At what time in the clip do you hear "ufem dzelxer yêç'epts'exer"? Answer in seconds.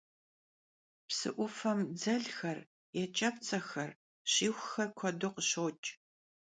1.43-3.91